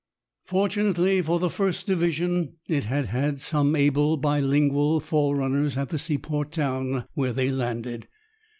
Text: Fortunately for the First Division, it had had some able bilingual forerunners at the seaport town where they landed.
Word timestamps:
Fortunately 0.45 1.21
for 1.21 1.37
the 1.37 1.51
First 1.51 1.85
Division, 1.85 2.55
it 2.67 2.85
had 2.85 3.05
had 3.05 3.39
some 3.39 3.75
able 3.75 4.17
bilingual 4.17 4.99
forerunners 4.99 5.77
at 5.77 5.89
the 5.89 5.99
seaport 5.99 6.51
town 6.51 7.05
where 7.13 7.31
they 7.33 7.51
landed. 7.51 8.07